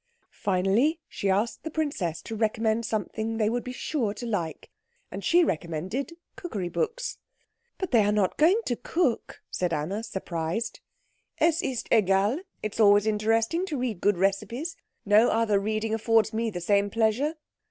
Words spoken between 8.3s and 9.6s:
going to cook,"